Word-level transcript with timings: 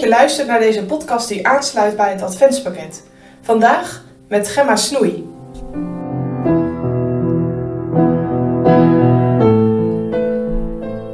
je 0.00 0.08
luistert 0.08 0.46
naar 0.46 0.58
deze 0.58 0.84
podcast 0.84 1.28
die 1.28 1.46
aansluit 1.48 1.96
bij 1.96 2.10
het 2.10 2.22
Adventspakket. 2.22 3.02
Vandaag 3.40 4.04
met 4.28 4.48
Gemma 4.48 4.76
Snoei. 4.76 5.28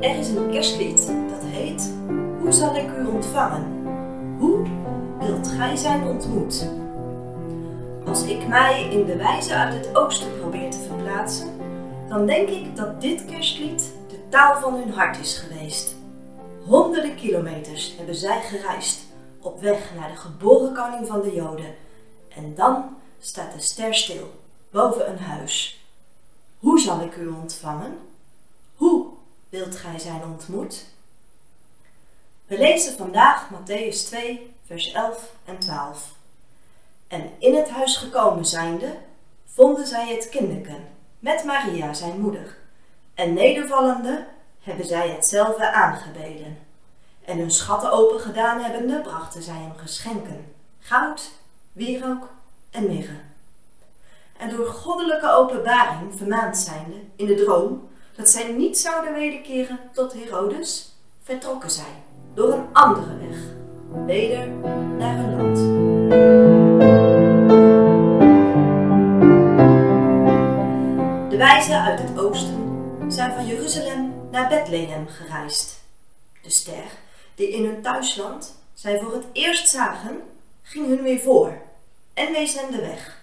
Er 0.00 0.18
is 0.18 0.28
een 0.28 0.50
kerstlied 0.50 1.06
dat 1.06 1.42
heet 1.44 1.92
Hoe 2.40 2.52
zal 2.52 2.76
ik 2.76 2.88
u 3.00 3.06
ontvangen? 3.06 3.64
Hoe 4.38 4.66
wilt 5.20 5.48
gij 5.48 5.76
zijn 5.76 6.02
ontmoet? 6.02 6.68
Als 8.06 8.24
ik 8.24 8.48
mij 8.48 8.88
in 8.90 9.04
de 9.06 9.16
wijze 9.16 9.54
uit 9.54 9.74
het 9.74 9.96
oosten 9.96 10.38
probeer 10.40 10.70
te 10.70 10.78
verplaatsen, 10.88 11.48
dan 12.08 12.26
denk 12.26 12.48
ik 12.48 12.76
dat 12.76 13.00
dit 13.00 13.24
kerstlied 13.24 13.92
de 14.08 14.18
taal 14.28 14.60
van 14.60 14.74
hun 14.74 14.92
hart 14.92 15.18
is 15.20 15.38
geweest. 15.38 16.00
Honderden 16.66 17.16
kilometers 17.16 17.96
hebben 17.96 18.14
zij 18.14 18.42
gereisd 18.42 19.00
op 19.40 19.60
weg 19.60 19.94
naar 19.94 20.08
de 20.08 20.16
geboren 20.16 20.74
koning 20.74 21.06
van 21.06 21.22
de 21.22 21.34
Joden. 21.34 21.74
En 22.28 22.54
dan 22.54 22.96
staat 23.20 23.52
de 23.52 23.60
ster 23.60 23.94
stil 23.94 24.30
boven 24.70 25.10
een 25.10 25.18
huis. 25.18 25.84
Hoe 26.58 26.80
zal 26.80 27.00
ik 27.00 27.16
u 27.16 27.26
ontvangen? 27.26 27.98
Hoe 28.74 29.06
wilt 29.48 29.76
gij 29.76 29.98
zijn 29.98 30.24
ontmoet? 30.24 30.84
We 32.46 32.58
lezen 32.58 32.96
vandaag 32.96 33.48
Matthäus 33.50 34.06
2, 34.06 34.54
vers 34.66 34.92
11 34.92 35.32
en 35.44 35.58
12. 35.58 36.12
En 37.08 37.30
in 37.38 37.54
het 37.54 37.70
huis 37.70 37.96
gekomen 37.96 38.46
zijnde, 38.46 38.96
vonden 39.46 39.86
zij 39.86 40.14
het 40.14 40.28
kinderken 40.28 40.88
met 41.18 41.44
Maria, 41.44 41.94
zijn 41.94 42.20
moeder. 42.20 42.58
En 43.14 43.34
nedervallende 43.34 44.26
hebben 44.62 44.86
zij 44.86 45.08
hetzelfde 45.08 45.72
aangebeden. 45.72 46.58
En 47.24 47.38
hun 47.38 47.50
schatten 47.50 47.92
open 47.92 48.20
gedaan 48.20 48.60
hebbende, 48.60 49.00
brachten 49.00 49.42
zij 49.42 49.54
hem 49.54 49.76
geschenken: 49.76 50.54
goud, 50.78 51.30
wierook 51.72 52.28
en 52.70 52.86
mirre. 52.86 53.20
En 54.38 54.50
door 54.50 54.66
goddelijke 54.66 55.30
openbaring 55.30 56.14
vermaand 56.16 56.58
zijnde 56.58 56.96
in 57.16 57.26
de 57.26 57.34
droom 57.34 57.88
dat 58.16 58.28
zij 58.28 58.52
niet 58.52 58.78
zouden 58.78 59.12
wederkeren 59.12 59.78
tot 59.92 60.12
Herodes, 60.12 60.92
vertrokken 61.22 61.70
zij 61.70 62.02
door 62.34 62.52
een 62.52 62.66
andere 62.72 63.16
weg, 63.16 63.36
weder 64.06 64.48
naar 64.98 65.16
hun 65.16 65.36
land. 65.36 65.56
De 71.30 71.36
wijzen 71.36 71.82
uit 71.82 72.00
het 72.02 72.18
oosten 72.18 72.62
zijn 73.08 73.32
van 73.34 73.46
Jeruzalem 73.46 74.01
naar 74.32 74.48
Bethlehem 74.48 75.08
gereisd. 75.08 75.80
De 76.42 76.50
ster 76.50 76.90
die 77.34 77.48
in 77.48 77.64
hun 77.64 77.82
thuisland 77.82 78.54
zij 78.74 79.00
voor 79.00 79.12
het 79.12 79.24
eerst 79.32 79.68
zagen, 79.68 80.22
ging 80.62 80.86
hun 80.86 81.02
weer 81.02 81.20
voor 81.20 81.62
en 82.14 82.32
wees 82.32 82.54
hen 82.54 82.70
de 82.70 82.80
weg. 82.80 83.20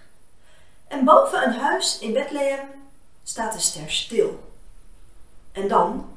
En 0.88 1.04
boven 1.04 1.42
een 1.42 1.54
huis 1.54 1.98
in 1.98 2.12
Bethlehem 2.12 2.68
staat 3.22 3.52
de 3.52 3.58
ster 3.58 3.90
stil. 3.90 4.50
En 5.52 5.68
dan 5.68 6.08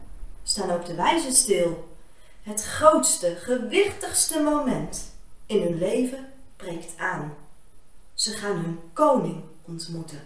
staan 0.43 0.71
ook 0.71 0.85
de 0.85 0.95
wijzen 0.95 1.33
stil. 1.33 1.95
Het 2.43 2.63
grootste, 2.63 3.35
gewichtigste 3.35 4.39
moment 4.39 5.13
in 5.45 5.61
hun 5.61 5.77
leven 5.77 6.33
breekt 6.55 6.97
aan. 6.97 7.35
Ze 8.13 8.31
gaan 8.31 8.55
hun 8.55 8.79
koning 8.93 9.43
ontmoeten. 9.61 10.21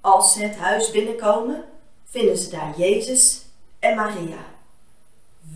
Als 0.00 0.32
ze 0.32 0.42
het 0.42 0.56
huis 0.56 0.90
binnenkomen, 0.90 1.64
vinden 2.10 2.38
ze 2.38 2.50
daar 2.50 2.78
Jezus 2.78 3.42
en 3.78 3.96
Maria. 3.96 4.44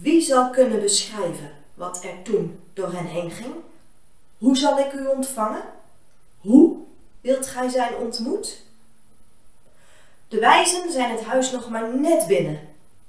Wie 0.00 0.20
zal 0.20 0.50
kunnen 0.50 0.81
beschrijven 0.81 1.50
wat 1.75 2.05
er 2.05 2.22
toen 2.22 2.61
door 2.72 2.92
hen 2.92 3.06
heen 3.06 3.31
ging? 3.31 3.55
Hoe 4.39 4.56
zal 4.56 4.78
ik 4.78 4.92
u 4.92 5.06
ontvangen? 5.06 5.62
Hoe 6.39 6.77
wilt 7.20 7.46
gij 7.46 7.68
zijn 7.68 7.95
ontmoet? 7.95 8.63
De 10.29 10.39
wijzen 10.39 10.92
zijn 10.92 11.11
het 11.11 11.24
huis 11.24 11.51
nog 11.51 11.68
maar 11.68 11.98
net 11.98 12.27
binnen 12.27 12.61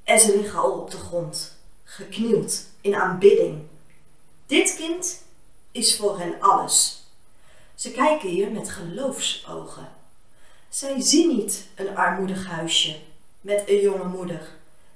en 0.03 0.19
ze 0.19 0.37
liggen 0.37 0.59
al 0.59 0.71
op 0.71 0.91
de 0.91 0.97
grond, 0.97 1.57
geknield 1.83 2.65
in 2.81 2.95
aanbidding. 2.95 3.61
Dit 4.45 4.75
kind 4.75 5.21
is 5.71 5.97
voor 5.97 6.19
hen 6.19 6.35
alles. 6.39 7.03
Ze 7.75 7.91
kijken 7.91 8.29
hier 8.29 8.51
met 8.51 8.69
geloofsogen. 8.69 9.91
Zij 10.69 11.01
zien 11.01 11.35
niet 11.35 11.67
een 11.75 11.97
armoedig 11.97 12.47
huisje 12.47 12.99
met 13.43 13.63
een 13.65 13.79
jonge 13.79 14.03
moeder 14.03 14.49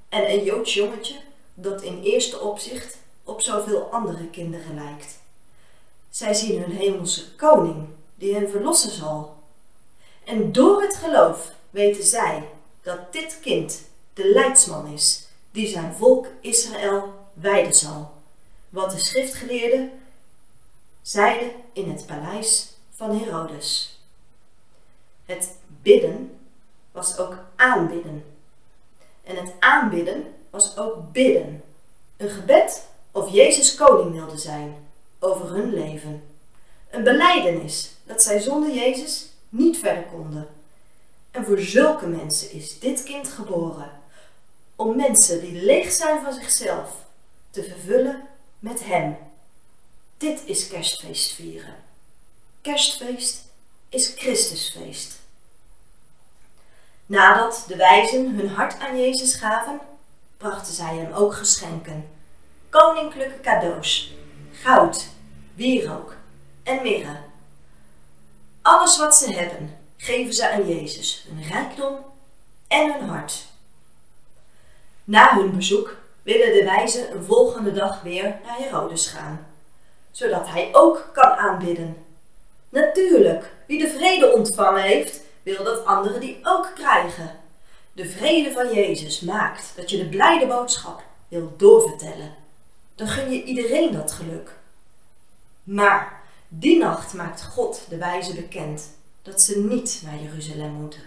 en 0.10 0.32
een 0.32 0.44
Joods 0.44 0.74
jongetje 0.74 1.16
dat 1.54 1.82
in 1.82 2.02
eerste 2.04 2.40
opzicht 2.40 2.98
op 3.24 3.42
zoveel 3.42 3.82
andere 3.92 4.28
kinderen 4.30 4.76
lijkt. 4.76 5.20
Zij 6.10 6.34
zien 6.34 6.62
hun 6.62 6.72
hemelse 6.72 7.36
koning 7.36 7.88
die 8.16 8.34
hen 8.34 8.50
verlossen 8.50 8.92
zal. 8.92 9.36
En 10.24 10.52
door 10.52 10.82
het 10.82 10.96
geloof 10.96 11.52
weten 11.70 12.04
zij 12.04 12.50
dat 12.82 13.14
dit 13.14 13.40
kind 13.42 13.82
de 14.14 14.32
leidsman 14.32 14.94
is 14.94 15.28
die 15.52 15.68
zijn 15.68 15.94
volk 15.94 16.28
Israël 16.42 17.14
wijden 17.34 17.76
zal. 17.76 18.12
Wat 18.70 18.92
de 18.92 19.00
schriftgeleerden 19.00 19.92
zeiden 21.02 21.52
in 21.74 21.90
het 21.90 22.06
paleis 22.06 22.74
van 22.92 23.20
Herodes. 23.20 24.00
Het 25.26 25.56
bidden 25.82 26.40
was 26.92 27.18
ook 27.18 27.38
aanbidden. 27.56 28.37
En 29.28 29.36
het 29.36 29.54
aanbidden 29.60 30.34
was 30.50 30.78
ook 30.78 31.12
bidden. 31.12 31.64
Een 32.18 32.30
gebed 32.30 32.86
of 33.12 33.30
Jezus 33.30 33.76
koning 33.76 34.16
wilde 34.16 34.38
zijn 34.38 34.76
over 35.20 35.50
hun 35.50 35.74
leven. 35.74 36.24
Een 36.90 37.04
beleidenis 37.04 37.92
dat 38.04 38.24
zij 38.24 38.40
zonder 38.40 38.74
Jezus 38.74 39.30
niet 39.50 39.78
verder 39.78 40.04
konden. 40.04 40.48
En 41.32 41.46
voor 41.46 41.60
zulke 41.60 42.08
mensen 42.08 42.52
is 42.52 42.80
dit 42.80 43.04
kind 43.04 43.28
geboren. 43.28 43.92
Om 44.76 44.96
mensen 44.96 45.42
die 45.42 45.64
leeg 45.64 45.92
zijn 45.92 46.24
van 46.24 46.34
zichzelf 46.34 46.92
te 47.50 47.64
vervullen 47.64 48.28
met 48.60 48.86
Hem. 48.86 49.18
Dit 50.18 50.42
is 50.46 50.68
kerstfeest 50.68 51.32
vieren. 51.32 51.76
Kerstfeest 52.62 53.44
is 53.90 54.14
Christusfeest. 54.16 55.20
Nadat 57.08 57.64
de 57.68 57.76
wijzen 57.76 58.36
hun 58.36 58.50
hart 58.50 58.80
aan 58.80 59.00
Jezus 59.00 59.34
gaven, 59.34 59.80
brachten 60.38 60.74
zij 60.74 60.96
hem 60.96 61.14
ook 61.14 61.34
geschenken. 61.34 62.10
Koninklijke 62.70 63.40
cadeaus, 63.40 64.14
goud, 64.52 65.08
wierook 65.56 66.16
en 66.64 66.82
mirre. 66.82 67.18
Alles 68.62 68.98
wat 68.98 69.16
ze 69.16 69.34
hebben, 69.34 69.78
geven 69.98 70.34
ze 70.34 70.50
aan 70.50 70.68
Jezus, 70.68 71.26
hun 71.30 71.44
rijkdom 71.44 71.98
en 72.68 72.94
hun 72.94 73.10
hart. 73.10 73.46
Na 75.04 75.36
hun 75.36 75.56
bezoek 75.56 75.96
willen 76.24 76.54
de 76.54 76.64
wijzen 76.64 77.12
een 77.12 77.24
volgende 77.24 77.74
dag 77.74 78.02
weer 78.02 78.24
naar 78.24 78.58
Herodes 78.58 79.08
gaan, 79.08 79.48
zodat 80.12 80.48
hij 80.48 80.70
ook 80.72 81.10
kan 81.14 81.32
aanbidden. 81.32 82.06
Natuurlijk, 82.70 83.52
wie 83.66 83.80
de 83.80 83.90
vrede 83.90 84.34
ontvangen 84.34 84.84
heeft, 84.84 85.22
wil 85.56 85.64
dat 85.64 85.86
anderen 85.86 86.20
die 86.20 86.40
ook 86.44 86.72
krijgen. 86.76 87.32
De 87.94 88.10
vrede 88.10 88.52
van 88.52 88.74
Jezus 88.74 89.20
maakt 89.20 89.72
dat 89.76 89.90
je 89.90 89.98
de 89.98 90.10
blijde 90.10 90.48
boodschap 90.48 91.04
wilt 91.28 91.60
doorvertellen. 91.60 92.36
Dan 92.96 93.08
gun 93.08 93.32
je 93.32 93.44
iedereen 93.44 93.92
dat 93.94 94.12
geluk. 94.12 94.56
Maar 95.64 96.22
die 96.48 96.78
nacht 96.78 97.14
maakt 97.14 97.44
God 97.44 97.86
de 97.90 97.98
wijze 97.98 98.34
bekend 98.34 98.90
dat 99.22 99.42
ze 99.42 99.60
niet 99.60 100.02
naar 100.06 100.20
Jeruzalem 100.20 100.72
moeten. 100.72 101.02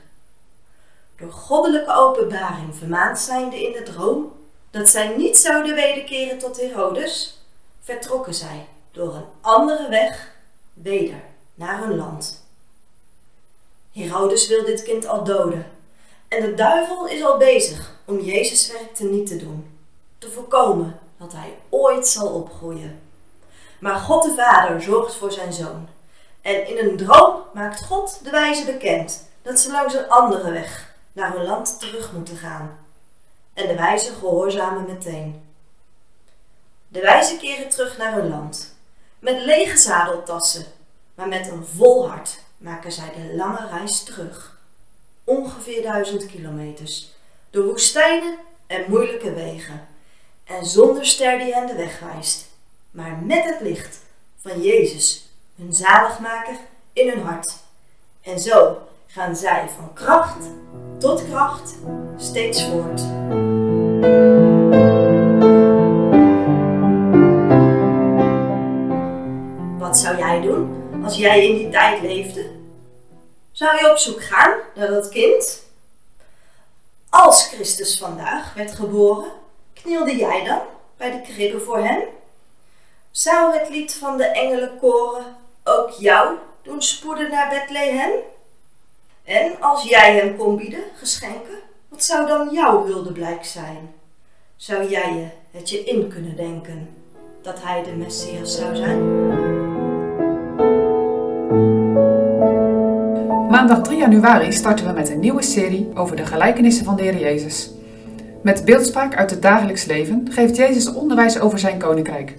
Door 1.16 1.32
goddelijke 1.32 1.92
openbaring 1.92 2.76
vermaand 2.76 3.18
zijnde 3.18 3.66
in 3.66 3.72
de 3.72 3.82
droom 3.82 4.32
dat 4.70 4.88
zij 4.88 5.16
niet 5.16 5.36
zouden 5.38 5.74
wederkeren 5.74 6.38
tot 6.38 6.60
Herodes, 6.60 7.38
vertrokken 7.82 8.34
zij 8.34 8.66
door 8.90 9.14
een 9.14 9.28
andere 9.40 9.88
weg 9.88 10.34
weder 10.72 11.20
naar 11.54 11.78
hun 11.78 11.96
land. 11.96 12.39
Herodes 13.92 14.48
wil 14.48 14.64
dit 14.64 14.82
kind 14.82 15.06
al 15.06 15.24
doden 15.24 15.66
en 16.30 16.40
de 16.40 16.54
duivel 16.54 17.06
is 17.06 17.22
al 17.24 17.36
bezig 17.36 17.90
om 18.04 18.20
Jezus' 18.20 18.72
werk 18.72 18.94
te 18.94 19.04
niet 19.04 19.26
te 19.26 19.36
doen, 19.36 19.78
te 20.18 20.30
voorkomen 20.30 20.98
dat 21.18 21.32
hij 21.32 21.58
ooit 21.68 22.06
zal 22.06 22.28
opgroeien. 22.28 23.00
Maar 23.80 23.96
God 23.96 24.22
de 24.22 24.34
Vader 24.34 24.82
zorgt 24.82 25.14
voor 25.14 25.32
zijn 25.32 25.52
zoon. 25.52 25.88
En 26.40 26.66
in 26.66 26.88
een 26.88 26.96
droom 26.96 27.42
maakt 27.54 27.84
God 27.84 28.20
de 28.22 28.30
wijze 28.30 28.64
bekend 28.64 29.28
dat 29.42 29.60
ze 29.60 29.70
langs 29.70 29.94
een 29.94 30.08
andere 30.08 30.50
weg 30.52 30.94
naar 31.12 31.32
hun 31.32 31.44
land 31.44 31.80
terug 31.80 32.12
moeten 32.12 32.36
gaan. 32.36 32.78
En 33.54 33.68
de 33.68 33.74
wijzen 33.74 34.14
gehoorzamen 34.14 34.86
meteen. 34.86 35.42
De 36.88 37.00
wijzen 37.00 37.38
keren 37.38 37.68
terug 37.68 37.98
naar 37.98 38.12
hun 38.12 38.28
land, 38.28 38.74
met 39.18 39.44
lege 39.44 39.76
zadeltassen, 39.76 40.64
maar 41.14 41.28
met 41.28 41.50
een 41.50 41.64
vol 41.64 42.08
hart 42.08 42.40
maken 42.60 42.92
zij 42.92 43.12
de 43.16 43.36
lange 43.36 43.68
reis 43.68 44.02
terug 44.02 44.58
ongeveer 45.24 45.82
duizend 45.82 46.26
kilometers, 46.26 47.10
door 47.50 47.64
woestijnen 47.64 48.38
en 48.66 48.84
moeilijke 48.88 49.32
wegen, 49.32 49.86
en 50.44 50.66
zonder 50.66 51.06
ster 51.06 51.38
die 51.38 51.54
hen 51.54 51.66
de 51.66 51.74
weg 51.74 52.00
wijst. 52.00 52.48
maar 52.90 53.16
met 53.16 53.44
het 53.44 53.60
licht 53.60 53.98
van 54.40 54.62
Jezus, 54.62 55.28
hun 55.56 55.74
zaligmaker, 55.74 56.56
in 56.92 57.08
hun 57.08 57.22
hart. 57.22 57.56
En 58.22 58.40
zo 58.40 58.78
gaan 59.06 59.36
zij 59.36 59.68
van 59.76 59.92
kracht 59.92 60.46
tot 60.98 61.24
kracht 61.28 61.74
steeds 62.16 62.64
voort. 62.64 63.00
Als 71.10 71.18
jij 71.18 71.46
in 71.46 71.56
die 71.56 71.68
tijd 71.68 72.02
leefde? 72.02 72.50
Zou 73.52 73.76
je 73.76 73.90
op 73.90 73.96
zoek 73.96 74.22
gaan 74.24 74.54
naar 74.74 74.88
dat 74.88 75.08
kind? 75.08 75.62
Als 77.08 77.46
Christus 77.46 77.98
vandaag 77.98 78.54
werd 78.54 78.74
geboren, 78.74 79.30
knielde 79.72 80.16
jij 80.16 80.44
dan 80.44 80.60
bij 80.96 81.10
de 81.10 81.20
kribbe 81.20 81.60
voor 81.60 81.78
hem? 81.78 82.02
Zou 83.10 83.58
het 83.58 83.68
lied 83.68 83.94
van 83.94 84.16
de 84.16 84.24
engelenkoren 84.24 85.24
ook 85.64 85.90
jou 85.90 86.36
doen 86.62 86.82
spoeden 86.82 87.30
naar 87.30 87.48
Bethlehem? 87.48 88.10
En 89.24 89.60
als 89.60 89.82
jij 89.82 90.14
hem 90.14 90.36
kon 90.36 90.56
bieden, 90.56 90.84
geschenken, 90.96 91.58
wat 91.88 92.04
zou 92.04 92.26
dan 92.26 92.48
jouw 92.52 92.84
huldeblijk 92.84 93.44
zijn? 93.44 93.94
Zou 94.56 94.88
jij 94.88 95.14
je 95.14 95.58
het 95.58 95.70
je 95.70 95.84
in 95.84 96.08
kunnen 96.08 96.36
denken 96.36 96.96
dat 97.42 97.62
hij 97.62 97.82
de 97.82 97.92
Messias 97.92 98.56
zou 98.56 98.76
zijn? 98.76 99.59
Maandag 103.60 103.82
3 103.82 103.98
januari 103.98 104.52
starten 104.52 104.86
we 104.86 104.92
met 104.92 105.10
een 105.10 105.20
nieuwe 105.20 105.42
serie 105.42 105.88
over 105.94 106.16
de 106.16 106.26
gelijkenissen 106.26 106.84
van 106.84 106.96
de 106.96 107.02
Heer 107.02 107.18
Jezus. 107.18 107.70
Met 108.42 108.64
beeldspraak 108.64 109.16
uit 109.16 109.30
het 109.30 109.42
dagelijks 109.42 109.84
leven 109.84 110.26
geeft 110.30 110.56
Jezus 110.56 110.92
onderwijs 110.92 111.40
over 111.40 111.58
zijn 111.58 111.78
koninkrijk. 111.78 112.36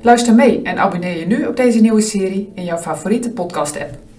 Luister 0.00 0.34
mee 0.34 0.62
en 0.62 0.78
abonneer 0.78 1.18
je 1.18 1.26
nu 1.26 1.46
op 1.46 1.56
deze 1.56 1.80
nieuwe 1.80 2.00
serie 2.00 2.52
in 2.54 2.64
jouw 2.64 2.78
favoriete 2.78 3.30
podcast-app. 3.30 4.11